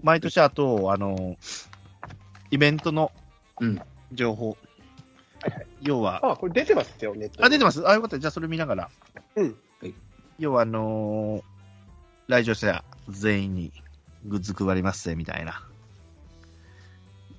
[0.02, 1.36] 毎年あと、あの、
[2.50, 3.12] イベントの
[3.60, 3.80] うん。
[5.82, 8.18] 要は、あ、これ出てますよ、ネットにあ、出てますあ、よかった。
[8.18, 8.90] じゃあそれ見ながら。
[9.36, 9.56] うん。
[10.38, 11.42] 要はあのー
[12.28, 13.72] 来場者全員に
[14.24, 15.62] グッズ配りますぜ、みたいな。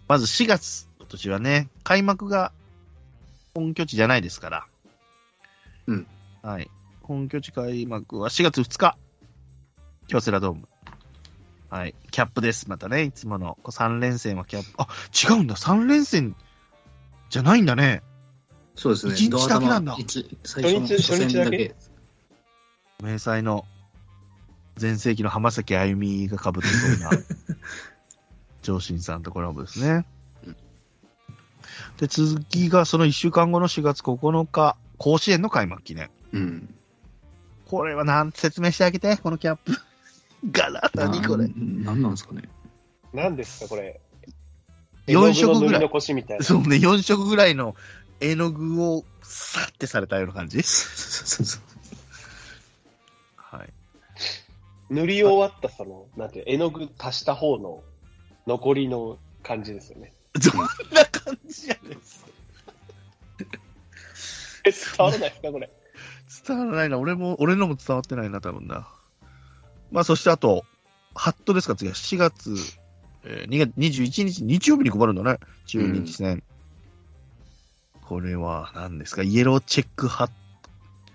[0.08, 2.51] まず4月、今年はね、開幕が
[3.56, 4.65] 本拠地じゃないですから。
[5.88, 6.08] うん。
[6.41, 6.69] はい。
[7.01, 8.97] 本拠地開幕は4月2日。
[10.08, 10.67] 京セラドーム。
[11.69, 11.95] はい。
[12.12, 12.69] キャップです。
[12.69, 14.75] またね、いつもの3連戦はキャップ。
[14.77, 15.56] あ、違うんだ。
[15.56, 16.36] 3連戦
[17.29, 18.03] じゃないんだね。
[18.75, 19.13] そうですね。
[19.13, 21.75] 一日だけなんだ一最初の初日だけ？
[23.01, 23.65] 明細の
[24.79, 27.09] 前世紀の浜崎あゆみが被ってそうな
[28.63, 30.05] 上信さんとコラボですね
[30.45, 30.55] うん。
[31.97, 36.09] で、次がその1週間後の4月9日、甲子園の開幕記念。
[36.31, 36.73] うん。
[37.67, 39.73] これはなん説明してあげて、このキャップ。
[40.51, 41.47] 柄、何これ。
[41.47, 42.49] なんなんなんですかね？
[43.13, 43.99] 何ですか、これ。
[45.07, 45.89] 4色ぐらい。
[46.41, 47.75] そうね、4色ぐらいの
[48.19, 50.62] 絵の具をさってされたような感じ？
[53.36, 53.73] はい。
[54.89, 57.84] 塗り終わったその、なんていう、絵の具足した方の
[58.47, 60.13] 残りの感じですよね。
[60.34, 60.62] どん
[60.93, 61.97] な感じやねん。
[64.65, 65.69] え、伝わらないですか、これ？
[66.47, 66.97] 伝わらないな。
[66.97, 68.88] 俺も、俺のも伝わってないな、多分な。
[69.91, 70.65] まあ、そしてあと、
[71.15, 72.56] ハットですか、次は7月、
[73.23, 75.38] えー、2月21日、日曜日に配るんだね。
[75.65, 76.43] 中日戦。
[78.08, 79.24] これは何ですか？
[79.24, 80.32] イエローチェックハッ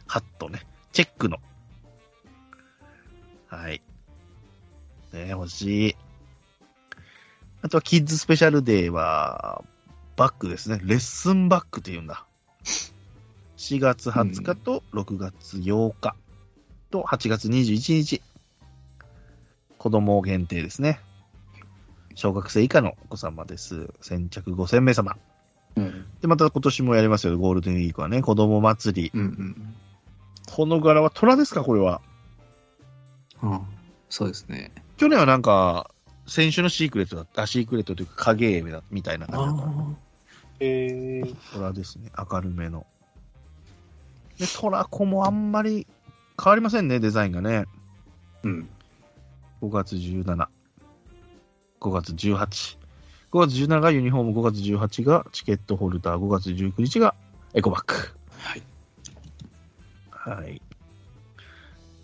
[0.06, 0.66] ハットね。
[0.92, 1.38] チェックの。
[3.46, 3.82] はい。
[5.12, 5.96] ね欲しい。
[7.60, 9.64] あとは、キッズスペシャルデーは、
[10.16, 10.80] バッグですね。
[10.82, 12.24] レッスンバッグって言うんだ。
[13.56, 16.14] 4月20日と6月8日
[16.90, 18.22] と8月21日。
[19.76, 21.00] 子供限定ですね。
[22.14, 23.92] 小学生以下のお子様です。
[24.00, 25.16] 先着5000名様。
[25.78, 26.06] うん。
[26.20, 27.38] で、また今年もやりますよ。
[27.38, 28.22] ゴールデンウィークはね。
[28.22, 29.10] 子供祭り。
[29.14, 29.74] うんうん
[30.50, 31.62] この柄は虎ですか？
[31.62, 32.00] これは。
[33.42, 33.54] うん。
[33.54, 33.60] あ
[34.08, 34.72] そうですね。
[34.96, 35.90] 去年はなんか、
[36.26, 37.42] 先週のシークレットだった。
[37.42, 39.98] あシークレットというか影絵だみたいな感じだった。
[40.60, 42.10] えー、虎ですね。
[42.18, 42.86] 明るめの。
[44.38, 45.86] で、虎子もあんまり
[46.42, 47.66] 変わりませんね、デザインがね。
[48.42, 48.68] うん。
[49.60, 50.46] 5月17、
[51.80, 52.77] 5月18。
[53.32, 57.14] 5月17がユニフォーム、5月18がチケットホルダー、5月19日が
[57.54, 57.94] エコバッグ。
[58.38, 58.62] はい。
[60.10, 60.62] はい。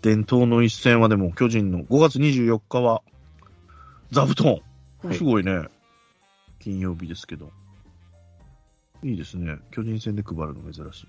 [0.01, 3.01] 伝統の一戦はでも、巨人の5月24日は、
[4.11, 4.57] 座布団。
[5.01, 5.67] これすごいね。
[6.59, 7.51] 金曜日ですけど。
[9.03, 9.57] いいですね。
[9.71, 11.07] 巨人戦で配るの珍しい。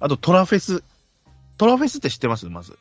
[0.00, 0.82] あと、トラフェス。
[1.58, 2.48] トラフェスって知ってます？
[2.48, 2.78] まず。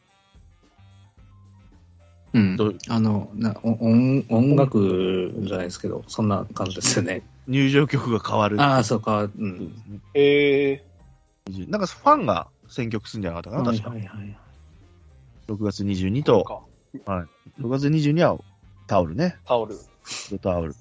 [2.34, 2.78] うん。
[2.88, 7.24] あの、なお音音楽じゃないですけど、そんな感じですよね。
[7.48, 8.62] 入場曲が変わる。
[8.62, 9.24] ああ、そうか。
[9.24, 9.28] う。
[9.28, 9.74] ん
[10.14, 10.84] え
[11.68, 13.90] なんかファンが選曲するんじゃなかったかな、確か。
[13.90, 14.38] はいはい。
[15.48, 16.62] 6月22ー、と、か
[17.60, 18.38] 6月22は
[18.86, 19.38] タオルね。
[19.46, 19.76] タオル。
[20.42, 20.76] タオル。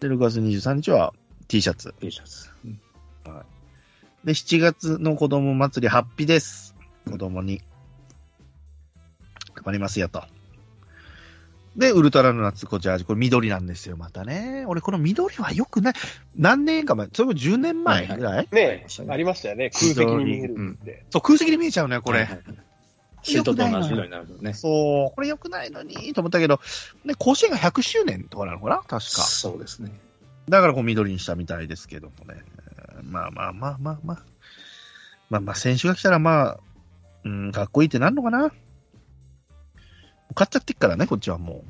[0.00, 1.14] で、6月23日は
[1.48, 1.94] T シャツ。
[2.00, 2.50] T シャツ。
[2.64, 2.80] うん
[4.24, 6.76] で、7月の子供祭り、ハッピーです。
[7.10, 7.62] 子供に。
[9.64, 10.22] 配りますよと。
[11.76, 13.04] で、ウルトラの夏コジャージ。
[13.04, 14.64] これ緑なんですよ、またね。
[14.66, 15.94] 俺、この緑は良くない。
[16.36, 19.70] 何年か前、それも10年前ぐらい、ねそうありましたよね。
[19.70, 21.04] 空席に見えるって。
[21.10, 22.20] そう、空席に見えちゃうね、これ。
[22.20, 22.56] はいはいはい
[23.22, 24.54] シートと同じ色になるのね。
[24.54, 26.58] そう、これ良くないのに、と思ったけど、
[27.04, 28.76] ね、甲子園が100周年とかなのかな？
[28.78, 28.98] 確か。
[29.00, 29.92] そうですね。
[30.48, 32.40] だからこう緑にしたみたいですけどもね。
[33.02, 34.22] まあまあまあまあまあ。
[35.28, 36.60] まあまあ選手が来たらまあ、
[37.24, 38.50] うん、かっこいいってなんのかな？
[40.34, 41.64] 買っちゃってっからね、こっちはも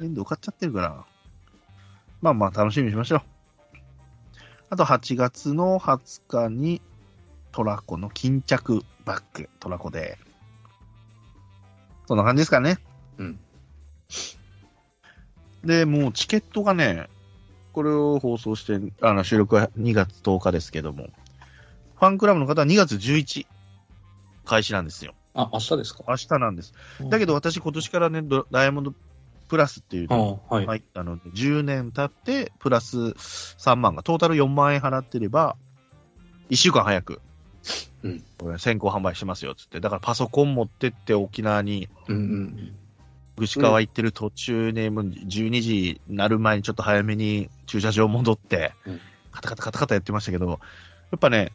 [0.00, 0.02] う。
[0.04, 1.04] 遠藤買っちゃってるから。
[2.20, 3.22] まあまあ楽しみにしましょう。
[4.70, 6.80] あと8月の20日に
[7.52, 10.18] トラコの巾着バッグ、トラコで。
[12.06, 12.78] そんな感じですかね。
[13.18, 13.40] うん。
[15.64, 17.08] で、もうチケットがね、
[17.72, 21.08] これを放送して、あの、収録は2月10日ですけども、
[21.96, 23.46] ファンクラブの方は2月11
[24.44, 25.14] 開始なんですよ。
[25.34, 26.04] あ、明日ですか？
[26.08, 26.72] 明日なんです。
[27.08, 28.94] だけど私今年からね、ドダイヤモンド
[29.48, 30.66] プラスっていうあのはい。
[30.66, 35.56] はい、あの、10年経って、プラス3万が、トータル4万円払ってれば、
[36.50, 37.20] 1週間早く、
[38.02, 39.80] うんこれ先行販売しますよ、つって。
[39.80, 42.76] だからパソコン持ってって沖縄に、うんうん
[43.36, 49.00] 串川行ってる途中ね、もう12時になる前にちょっと早めに駐車場戻ってうん、
[49.32, 50.56] カタカタカタカタやってましたけど、や
[51.16, 51.50] っぱね、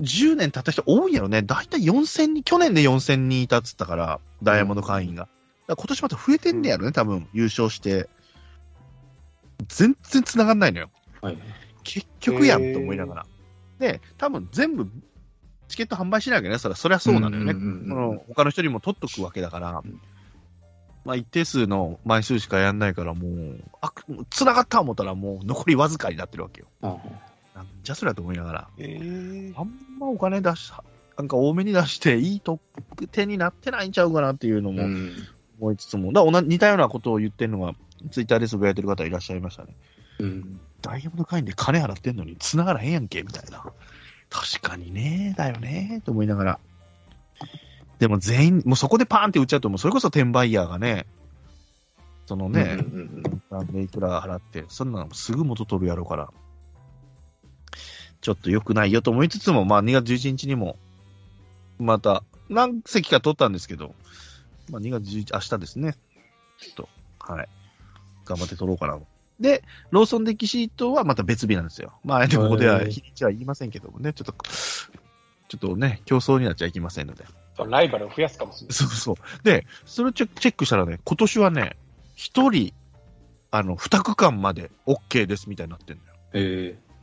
[0.00, 1.42] 10年経った人多いんやろね。
[1.42, 5.28] だいたい4000人、去年で4000人いたっつったから、ダイヤモンド会員が。
[5.66, 8.08] 今年また増えてんねやろね、多分、優勝して。
[9.68, 10.90] 全然繋がんないのよ。
[11.22, 11.28] うん。
[11.28, 11.38] はい。
[11.84, 13.26] 結局やんと思いながら。
[13.78, 14.88] で、多分全部、
[15.68, 17.52] チケット販売しなきゃね、そりゃそりゃそうなのよね。
[17.52, 20.00] んうんうんその他の人にも取っとくわけだから、ん
[21.04, 23.92] まあ一定数の枚数しかやんないから、もう、あ、
[24.30, 26.66] 繋がった思ったらもう残りわずかになってるわけよ。
[26.82, 26.96] あ
[27.54, 30.72] なんじゃそりゃと思いながら、えー、あんまお金出し、
[31.16, 32.60] なんか多めに出していい特
[33.12, 35.12] 典になってないんちゃうかなっていうのもうん。
[35.60, 37.74] 思いつつも、だから同じ似たようなことを言ってるのが、
[38.10, 39.74] ツイッターでつぶやいてる方いらっしゃいましたね。
[40.18, 40.60] うん。
[40.82, 43.64] ダイヤモンド会員で金払ってんのに繋がらへんやんけ、みたいな。
[44.30, 46.58] 確かにね、だよね、と思いながら。
[47.98, 51.06] でも全員、もうそこでパーンって売っちゃうと、もうそれこそ転売ヤーがね、
[52.26, 56.32] そのね、うんうんうんなんでいくら払って、そんなのすぐ元取るやろから、
[58.24, 60.78] ちょっと良くないよと思いつつも、まあ2月11日にも、
[61.78, 63.94] また、何席か取ったんですけど、
[64.70, 65.94] まあ2月11、明日ですね。
[66.58, 67.48] ちょっと、はい。
[68.24, 69.06] 頑張って取ろうかなと。
[69.40, 71.92] で、ローソンデッキシートはまた別日なんですよ。
[72.02, 77.26] まあ、あえてここでは日にちは言いませんけどもね、ちょっと、ちょっとね、競争になっちゃいけませんので。
[77.58, 78.74] ライバルを増やすかもしれない。
[78.74, 79.16] そうそう。
[79.44, 81.76] で、それをチェックしたらね、今年はね、
[82.14, 82.72] 一人、
[83.50, 86.16] あの、二区間まで OK ですみたいになってんだよ。
[86.32, 86.93] え二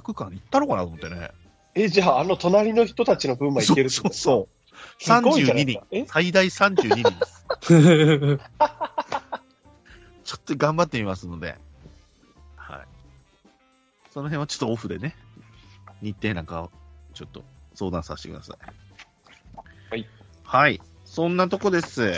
[0.00, 1.30] 区間行ったのかなと思ってね。
[1.74, 4.62] え、じゃあ、あの隣の人たちの分までいけるってそうことそう。
[4.98, 6.06] すごいじゃない32人。
[6.06, 7.46] 最大32人です。
[10.24, 11.58] ちょっと頑張ってみますので。
[12.56, 12.86] はい。
[14.10, 15.16] その辺はちょっとオフでね、
[16.00, 16.70] 日程なんかを
[17.14, 18.56] ちょっと相談させてください。
[19.90, 20.08] はい。
[20.44, 20.80] はい。
[21.04, 22.12] そんなとこです。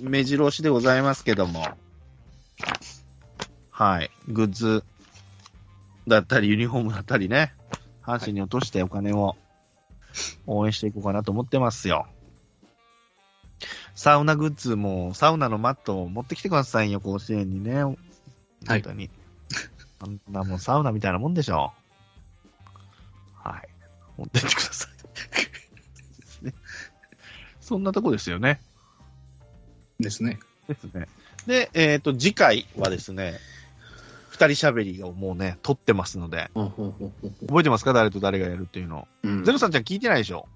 [0.00, 1.66] 目白押しでございますけども。
[3.70, 4.10] はい。
[4.28, 4.84] グッズ
[6.08, 7.54] だったり、ユニフォームだったりね。
[8.02, 9.36] 阪神に落としてお金を
[10.46, 12.06] 応援していこうかなと思ってますよ。
[13.94, 17.82] サウナグッズも、サウナのマットを持ってきてくださいよ、甲子園にね。
[17.82, 17.98] 本
[18.82, 19.10] 当に。
[20.00, 21.72] あんなもんサウナみたいなもんでしょ。
[23.34, 23.68] はい。
[24.16, 26.52] 持ってってください。
[27.60, 28.60] そんなとこですよね。
[29.98, 30.38] ですね。
[30.68, 31.08] ですね。
[31.46, 33.38] で、えっ、と、次回はですね、
[34.38, 37.92] 二人喋りをもうね、撮ってますので、覚えてますか？
[37.92, 39.08] 誰と誰がやるっていうの。
[39.24, 40.46] うんゼロさんちゃん聞いてないでしょ？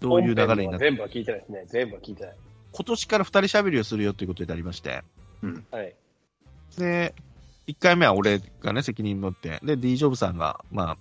[0.00, 0.84] どういう流れになって？
[0.84, 1.64] 全部は聞いてないですね。
[1.66, 2.34] 全部は聞いてない。
[2.72, 5.02] 今年から二人喋りをするよということでありまして、
[5.70, 5.94] はい。
[6.76, 7.14] で、
[7.66, 10.96] 1回目は俺がね、責任持って、で、D ジョブさんが、まあ、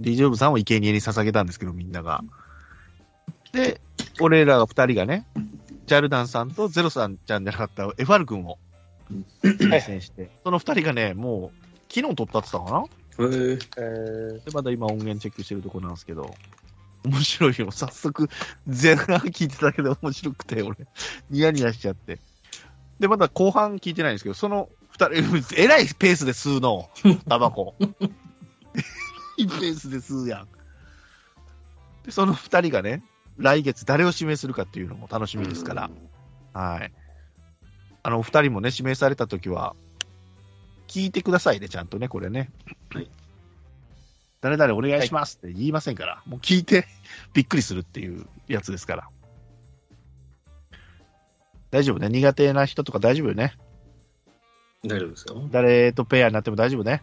[0.00, 2.24] D ジョブさんを生贄に捧げたんですけど、みんなが。
[3.52, 3.80] で、
[4.20, 5.26] 俺らが2人がね、
[5.86, 8.58] ジャルダンさんとゼロさんちゃんじゃなかったエファル君を
[9.70, 12.84] 対戦して、その2人がね、もう、昨日撮ったって言ったかな？
[13.18, 16.34] へーえー、で、まだ今音源チェックしてるところなんですけど、
[17.04, 17.70] 面白いよ。
[17.70, 18.28] 早速、
[18.66, 20.76] 前半聞いてただけで面白くて、俺、
[21.30, 22.20] ニヤニヤしちゃって。
[23.00, 26.88] で、まだ後半聞いてないんですけど、その二人、えらいペースで吸うの、
[27.28, 27.74] タバコ。
[29.36, 30.48] いいペースで吸うやん。
[32.04, 33.02] で、その二人がね、
[33.38, 35.90] 来月誰を指名するかっていうのも楽しみですから、
[36.52, 36.92] はい。
[38.02, 39.74] あの、お二人もね、指名されたときは、
[40.88, 42.50] 聞いてくださいね、ちゃんとね、これね。
[42.92, 43.08] はい。
[44.40, 46.86] 誰々お願いしますって言いませんから、もう聞いて
[47.32, 49.08] びっくりするっていうやつですから。
[51.70, 52.08] 大丈夫ね？
[52.08, 53.54] 苦手な人とか大丈夫よね？
[54.84, 55.48] 大丈夫ですよ。
[55.52, 57.02] 誰とペアになっても大丈夫ね？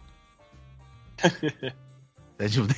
[2.36, 2.74] 大丈夫ね？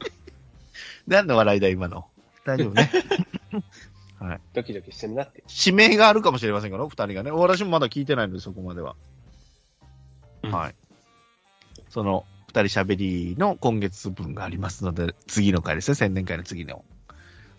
[1.06, 2.08] 何の笑いだ、今の？
[2.44, 2.90] 大丈夫ね？
[4.52, 5.42] ドキドキしてるなって。
[5.64, 7.30] 指名があるかもしれませんから、二人がね。
[7.30, 8.94] 私もまだ聞いてないので、そこまでは。
[10.42, 10.74] うんはい。
[11.88, 16.84] その、二人喋りの今月分がありますので、次の回ですね、宣伝会の次の。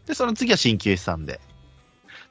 [0.05, 1.39] で、その次は新旧さんで。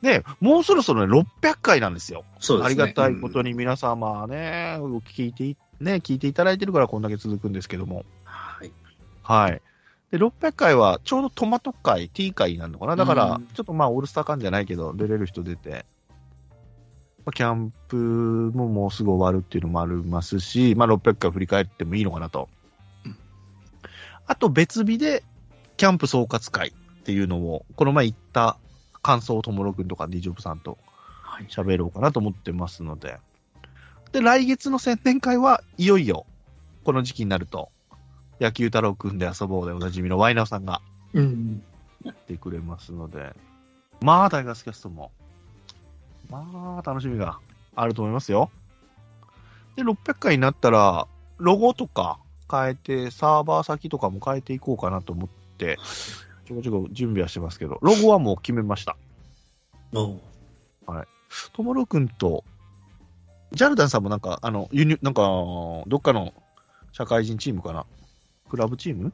[0.02, 1.12] で、もうそろそろね、
[1.42, 2.24] 600回なんですよ。
[2.38, 2.82] そうですね。
[2.82, 8.04] ありがたいことに皆様ね、聞いてい、ね、聞いていただいてるからこんだけ続くんですけども。
[8.24, 8.72] はい。
[9.22, 9.62] はい。
[10.10, 12.96] で、600回はちょうどトマト会、ティー会になるのかな？
[12.96, 15.84] だからうん、ちょっとまあ、オールスター感じゃないけど、出れる人出て、
[17.24, 22.48] まあキャンプももうすぐ終わるっていうのもありますし、まあ、600回振り返ってもいいのかなと
[23.04, 23.16] うん。
[24.26, 25.22] あと別日で、
[25.76, 26.72] キャンプ総括会っ
[27.04, 28.56] ていうのを、この前言った
[29.02, 30.76] 感想をともろくんとか D ジョブさんと
[31.22, 31.46] はい。
[31.46, 33.18] 喋ろうかなと思ってますので。
[34.12, 36.26] で、来月の宣伝会はいよいよ、
[36.84, 37.70] この時期になると、
[38.40, 40.80] 野球太郎くんで遊ぼうでおなじみのワイナオさんが
[41.12, 41.62] うん。
[42.04, 43.34] やってくれますので、
[44.00, 45.10] まあ、タイガースキャストも、
[46.30, 47.38] まあ、楽しみが
[47.76, 48.50] あると思いますよ。
[49.76, 51.06] で、600回になったら、
[51.38, 52.18] ロゴとか
[52.50, 55.78] 変えて、サーバー先とかも変えていこうかなと思って、
[56.46, 58.96] ちょこちょこ準備はしてますけど、ロゴはもう決めました。
[59.92, 60.20] おう
[61.52, 62.44] ともろくんと、
[63.52, 65.22] ジャルダンさんもなんか、あの、輸入、なんか、
[65.86, 66.32] どっかの
[66.92, 67.86] 社会人チームかな
[68.50, 69.12] クラブチーム？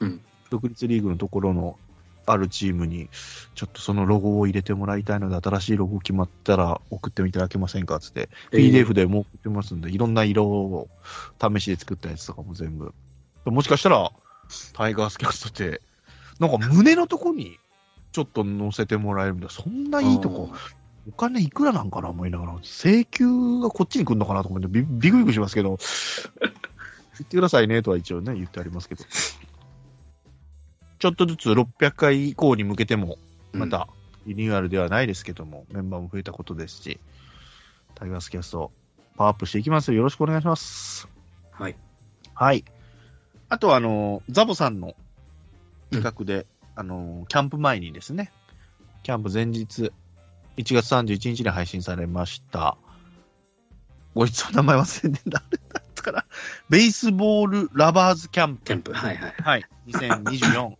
[0.00, 0.20] うん。
[0.50, 1.78] 独立リーグのところの
[2.26, 3.08] あるチームに、
[3.54, 10.88] ちょっとそのロゴを入れてもらいたいので、新しいロゴ決まったら送っていただけませんかつって、PDF でもう送ってますんで、いろんな色を
[11.40, 12.92] 試しで作ったやつとかも全部。
[13.44, 14.10] もしかしたら、
[14.72, 15.80] タイガースキャストって、
[16.40, 17.58] なんか胸のとこに
[18.10, 19.48] ちょっと載せてもらえるんだ。
[19.48, 20.50] そんないいとこ、
[21.08, 25.78] お金いくらなんかな思いながら、請求がこっちに来るのかなと思ってビ、ビクビクしますけど、
[27.18, 29.04] 言ってくださいねとは一応ね、言ってありますけど。
[30.98, 33.18] ちょっとずつ600回以降に向けても、
[33.52, 33.88] また
[34.26, 37.00] リニューアルではないですけども、メンバーも増えたことですし、
[37.94, 38.72] タイガースキャスト、
[39.16, 39.98] パワーアップしていきますよ。
[39.98, 41.08] よろしくお願いします。
[41.52, 41.76] はい。
[42.34, 42.64] はい。
[43.48, 44.94] あとは、あの、ザボさんの
[45.90, 48.32] 企画で、あの、キャンプ前にですね、
[49.02, 49.92] キャンプ前日、
[50.56, 52.76] 1月31日に配信されました。
[54.14, 55.42] ごいつも名前忘れてんだ。
[56.06, 56.24] かな。
[56.70, 58.64] ベースボールラバーズキャンプ。
[58.64, 58.92] キャンプ。
[58.92, 59.34] はいはい。
[59.42, 59.64] はい。
[59.88, 60.74] 2024。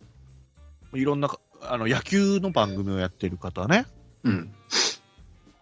[0.93, 3.85] いろんなか、あの、野球の番組をやってる方ね。
[4.23, 4.53] うん。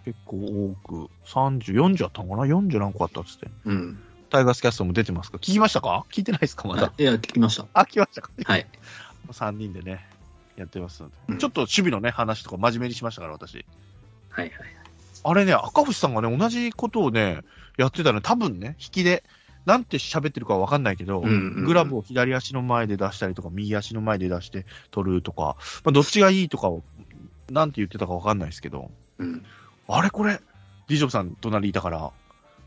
[0.05, 3.47] 結構多く、30、40あったのかな ?40 何個あったっつって。
[3.65, 3.99] うん。
[4.29, 6.05] タイガースキャストも出てますか聞きましたか？
[6.11, 6.67] 聞いてないですか？
[6.67, 6.91] まだ。
[6.97, 7.65] いや、聞きました。
[7.73, 8.31] あ、聞きましたか？
[8.43, 8.65] はい。
[9.31, 10.07] 3人でね、
[10.57, 11.15] やってますので。
[11.29, 13.65] うんちょっと守備のね、話とか真面目にしましたから、私。
[14.29, 14.53] はいはい。
[15.23, 17.41] あれね、赤星さんがね、同じことをね、
[17.77, 19.23] やってたの、多分ね、引きで、
[19.65, 26.83] なんて喋ってるかわかんないけど、うんうんうんグラブを左足の前で出したりとか、右足の前で出して取るとか、まあ、どっちがいいとかを、
[27.49, 29.43] なんて言ってたかわかんないですけど、うん。
[29.87, 30.39] あれこれ、
[30.87, 32.11] ディジョブさん隣いたから、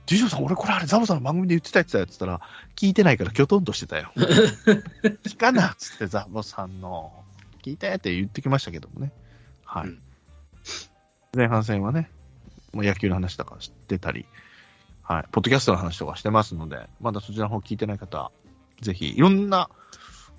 [0.07, 2.41] ディジョブさん、俺これあれザボさんの番組で言ってたやつだよって言ったら、
[2.75, 4.13] 聞いてないからきょとんとしてたよ。
[5.25, 7.13] 聞かなっつってザボさんの、
[7.63, 9.13] 聞いたって言ってきましたけどもね。
[9.65, 9.89] はい。
[9.89, 10.03] うん
[11.35, 12.11] 前半戦はね、
[12.73, 14.27] もう野球の話とか知ってたり、
[15.09, 18.31] はい、ポッドキャストの話とかしてますので、まだそちらの方聞いてない方、
[18.83, 19.71] ぜひ、いろんな、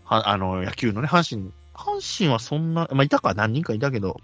[0.04, 4.22] はあの、野球のね、阪神、阪神はそんな、まあ、いたか、何人かいたけど、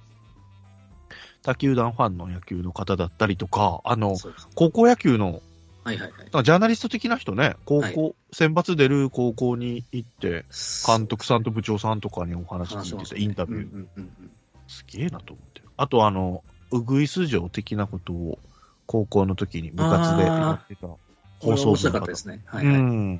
[1.41, 4.15] 他球団ファンの野球の方だったりとか、あの。
[4.53, 5.41] 高校野球の、
[5.83, 6.43] はいはいはい。
[6.43, 10.45] ジャーナリスト的な人ね、高校、は選抜出る高校に行って、
[10.85, 14.31] 監監督さんと部長さんとかにお話聞いてて、インタビュー、うんうんうん
[14.67, 15.61] すげえなと思って。
[15.77, 18.39] あと、あの、ウグイス城的なことを、
[18.85, 20.99] 高校の時に部活でやってたこ
[21.39, 22.41] 放送部の方ったですね。
[22.45, 22.81] はいうはい。
[22.81, 23.17] ん。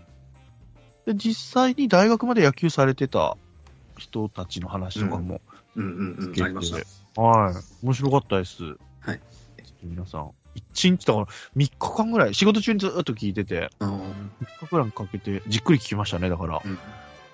[1.05, 3.38] で、実際に大学まで野球されてた
[3.97, 5.41] 人たちの話とかも
[5.76, 6.32] うんうんうん。
[6.32, 6.72] 聞けて、ありまし
[7.16, 7.22] た。
[7.22, 7.55] はい。
[7.86, 8.63] 面白かったです。
[8.99, 9.20] はい。
[9.84, 16.61] 皆さん、一日だから3日間ぐらい、仕事中にずっと聞いてて、あー3日ぐらいかけて、じっくり聞きましたね、だから。
[16.63, 16.78] うん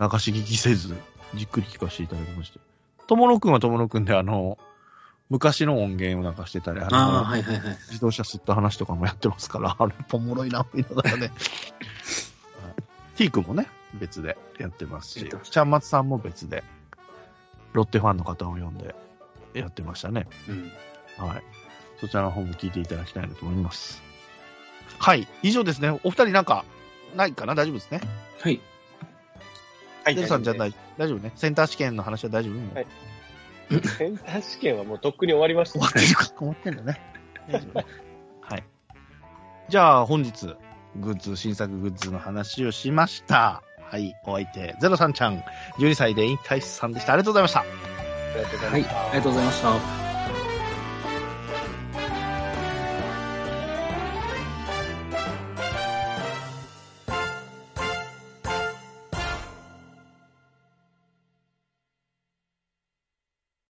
[0.02, 0.96] 流し聞きせず、
[1.36, 2.60] じっくり聞かせていただきまして。
[3.06, 4.58] 友野くんは友野くんで、あの、
[5.32, 7.78] 昔の音源を流してたり、あの、あー、はいはいはい。
[7.88, 11.28] 自動車吸った話とかもやってますから、あれ、おもろいな、見ながらね。
[11.28, 11.32] はい
[13.16, 16.64] T 君もね、別でやってますしちゃんまつさんも別で、
[17.72, 18.94] ロッテファンの方を呼んで
[19.54, 20.28] やってましたね。
[20.50, 20.72] うん。
[21.26, 21.44] はい。
[22.02, 24.02] そちらの方も聞いていただきたいなと思います。
[25.00, 25.28] はい。
[25.44, 25.92] 以上ですね。
[26.04, 26.66] お二人なんか、
[27.16, 27.56] ないかな？
[27.56, 28.02] 大丈夫ですね？
[28.42, 28.60] はい。
[30.04, 31.32] はいデルさんじゃない、大丈夫ね。
[31.36, 32.88] センター試験の話は大丈夫、はい
[33.80, 37.02] センター試験はもうとっくに終わりました終わってるか、終わってんだね。
[37.48, 37.86] 大丈夫ね。
[38.42, 38.64] はい。
[39.70, 40.56] じゃあ、本日、
[40.98, 43.64] グッズ、新作グッズの話をしました。
[43.82, 44.14] はい。
[44.26, 45.44] お相手、ゼロさんちゃん、
[45.80, 47.14] 12歳で引退さんでした。
[47.14, 47.62] ありがとうございました。
[47.62, 47.66] あ
[48.36, 48.84] りがとうございまはい。
[48.84, 50.01] したありがとうございました。